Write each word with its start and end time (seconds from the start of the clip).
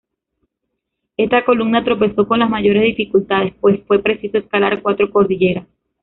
Esta 1.15 1.45
columna 1.45 1.83
tropezó 1.83 2.27
con 2.27 2.39
las 2.39 2.49
mayores 2.49 2.81
dificultades, 2.85 3.53
pues 3.61 3.81
fue 3.85 4.01
preciso 4.01 4.39
escalar 4.39 4.81
cuatro 4.81 5.11
cordilleras. 5.11 5.67